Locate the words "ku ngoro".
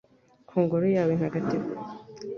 0.47-0.85